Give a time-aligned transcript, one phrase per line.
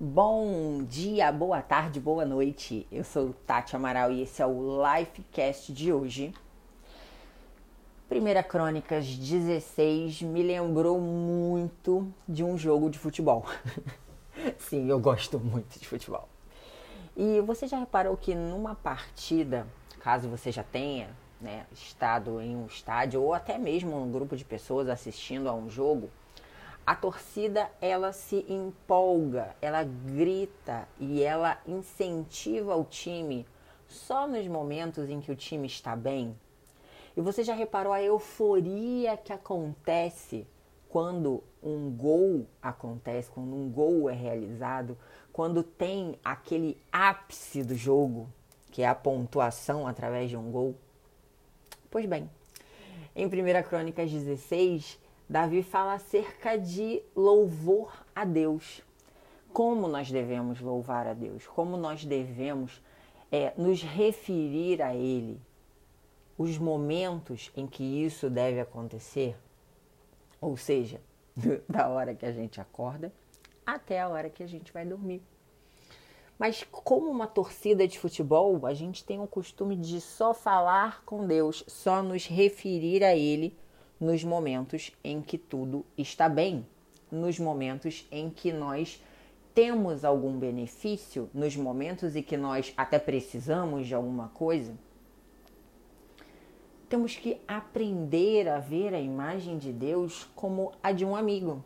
[0.00, 2.86] Bom dia, boa tarde, boa noite.
[2.88, 6.32] Eu sou Tati Amaral e esse é o Lifecast de hoje.
[8.08, 13.44] Primeira Crônicas 16 me lembrou muito de um jogo de futebol.
[14.56, 16.28] Sim, eu gosto muito de futebol.
[17.16, 19.66] E você já reparou que numa partida,
[19.98, 21.10] caso você já tenha
[21.40, 25.68] né, estado em um estádio ou até mesmo um grupo de pessoas assistindo a um
[25.68, 26.08] jogo,
[26.88, 33.46] a torcida ela se empolga, ela grita e ela incentiva o time
[33.86, 36.34] só nos momentos em que o time está bem.
[37.14, 40.46] E você já reparou a euforia que acontece
[40.88, 44.96] quando um gol acontece, quando um gol é realizado,
[45.30, 48.30] quando tem aquele ápice do jogo,
[48.70, 50.74] que é a pontuação através de um gol?
[51.90, 52.30] Pois bem,
[53.14, 53.30] em 1
[53.68, 58.82] Crônicas 16, Davi fala acerca de louvor a Deus.
[59.52, 61.46] Como nós devemos louvar a Deus?
[61.46, 62.82] Como nós devemos
[63.30, 65.38] é, nos referir a Ele?
[66.38, 69.36] Os momentos em que isso deve acontecer,
[70.40, 71.00] ou seja,
[71.68, 73.12] da hora que a gente acorda
[73.66, 75.20] até a hora que a gente vai dormir.
[76.38, 81.26] Mas como uma torcida de futebol, a gente tem o costume de só falar com
[81.26, 83.54] Deus, só nos referir a Ele
[84.00, 86.66] nos momentos em que tudo está bem,
[87.10, 89.02] nos momentos em que nós
[89.54, 94.72] temos algum benefício, nos momentos em que nós até precisamos de alguma coisa.
[96.88, 101.62] Temos que aprender a ver a imagem de Deus como a de um amigo,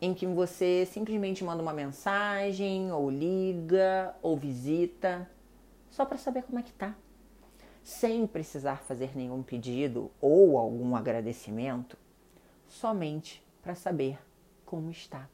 [0.00, 5.28] em que você simplesmente manda uma mensagem, ou liga, ou visita,
[5.90, 6.94] só para saber como é que tá
[7.82, 11.96] sem precisar fazer nenhum pedido ou algum agradecimento,
[12.68, 14.18] somente para saber
[14.64, 15.28] como está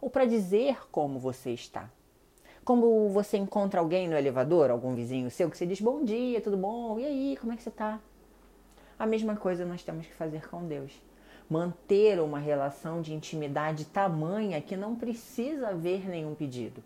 [0.00, 1.90] ou para dizer como você está.
[2.64, 6.56] Como você encontra alguém no elevador, algum vizinho seu, que você diz bom dia, tudo
[6.56, 6.98] bom?
[6.98, 8.00] E aí, como é que você está?
[8.98, 10.92] A mesma coisa nós temos que fazer com Deus.
[11.48, 16.82] Manter uma relação de intimidade tamanha que não precisa haver nenhum pedido.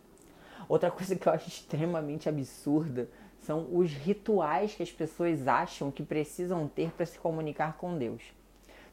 [0.71, 3.09] Outra coisa que eu acho extremamente absurda
[3.41, 8.23] são os rituais que as pessoas acham que precisam ter para se comunicar com Deus.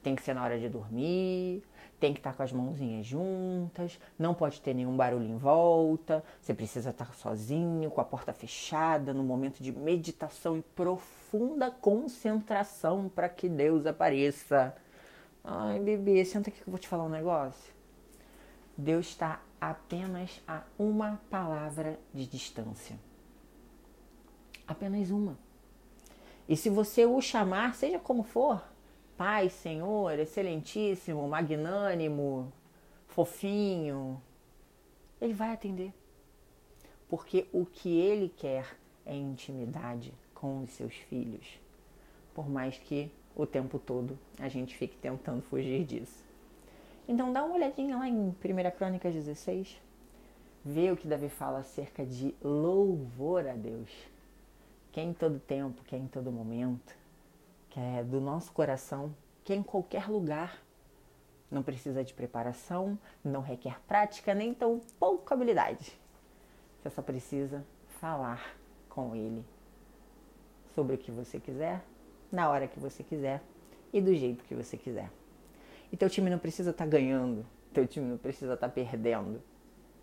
[0.01, 1.61] Tem que ser na hora de dormir,
[1.99, 6.51] tem que estar com as mãozinhas juntas, não pode ter nenhum barulho em volta, você
[6.51, 13.29] precisa estar sozinho, com a porta fechada, no momento de meditação e profunda concentração para
[13.29, 14.75] que Deus apareça.
[15.43, 17.71] Ai, bebê, senta aqui que eu vou te falar um negócio.
[18.75, 22.97] Deus está apenas a uma palavra de distância
[24.67, 25.37] apenas uma.
[26.47, 28.63] E se você o chamar, seja como for,
[29.15, 32.51] Pai, Senhor, Excelentíssimo, Magnânimo,
[33.07, 34.21] Fofinho,
[35.19, 35.93] ele vai atender.
[37.09, 41.59] Porque o que ele quer é intimidade com os seus filhos.
[42.35, 46.23] Por mais que o tempo todo a gente fique tentando fugir disso.
[47.07, 48.35] Então dá uma olhadinha lá em 1
[48.77, 49.81] Crônicas 16.
[50.63, 53.89] Vê o que Davi fala acerca de louvor a Deus
[54.97, 56.97] que é em todo tempo, que é em todo momento,
[57.69, 60.59] que é do nosso coração, que é em qualquer lugar.
[61.51, 65.93] Não precisa de preparação, não requer prática, nem tão pouca habilidade.
[66.81, 67.63] Você só precisa
[67.99, 68.55] falar
[68.89, 69.45] com ele
[70.73, 71.83] sobre o que você quiser,
[72.31, 73.43] na hora que você quiser
[73.93, 75.11] e do jeito que você quiser.
[75.91, 79.41] E teu time não precisa estar tá ganhando, teu time não precisa estar tá perdendo.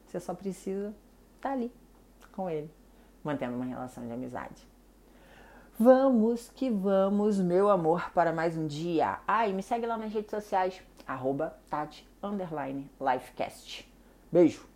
[0.07, 0.95] Você só precisa
[1.37, 1.73] estar tá ali
[2.33, 2.71] com ele,
[3.23, 4.67] mantendo uma relação de amizade.
[5.79, 9.19] Vamos que vamos, meu amor, para mais um dia.
[9.27, 12.07] Ah, e me segue lá nas redes sociais, arroba Tati,
[13.01, 13.91] Lifecast.
[14.31, 14.74] Beijo!